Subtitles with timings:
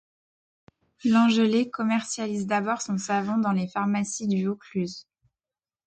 [1.05, 5.07] Lengellé commercialise d'abord son savon dans les pharmacies du Vaucluse.